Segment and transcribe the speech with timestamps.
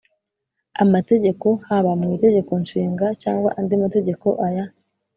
[0.83, 4.65] amategeko haba mu Itegeko Nshinga cyangwa andi mategeko Aya